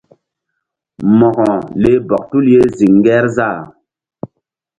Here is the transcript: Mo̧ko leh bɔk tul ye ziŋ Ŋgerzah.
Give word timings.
Mo̧ko 1.17 1.47
leh 1.81 1.99
bɔk 2.07 2.23
tul 2.29 2.45
ye 2.53 2.61
ziŋ 2.77 2.93
Ŋgerzah. 2.99 3.59